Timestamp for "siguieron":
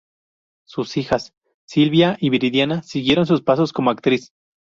2.81-3.27